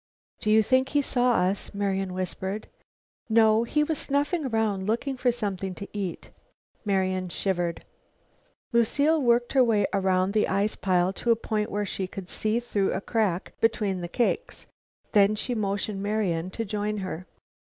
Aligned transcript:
"Do 0.39 0.49
you 0.49 0.63
think 0.63 0.89
he 0.89 1.01
saw 1.03 1.33
us?" 1.33 1.75
Marian 1.75 2.15
whispered. 2.15 2.67
"No. 3.29 3.65
He 3.65 3.83
was 3.83 3.99
snuffing 3.99 4.47
around 4.47 4.87
looking 4.87 5.15
for 5.15 5.31
something 5.31 5.75
to 5.75 5.87
eat." 5.95 6.31
Marian 6.83 7.29
shivered. 7.29 7.85
Lucile 8.71 9.21
worked 9.21 9.53
her 9.53 9.63
way 9.63 9.85
about 9.93 10.31
the 10.31 10.47
ice 10.47 10.75
pile 10.75 11.13
to 11.13 11.29
a 11.29 11.35
point 11.35 11.69
where 11.69 11.85
she 11.85 12.07
could 12.07 12.31
see 12.31 12.59
through 12.59 12.93
a 12.93 12.99
crack 12.99 13.53
between 13.61 14.01
cakes, 14.07 14.65
then 15.11 15.35
she 15.35 15.53
motioned 15.53 16.01
Marian 16.01 16.49
to 16.49 16.65
join 16.65 16.97
her. 17.05 17.27